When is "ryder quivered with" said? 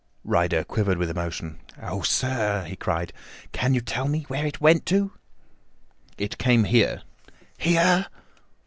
0.23-1.11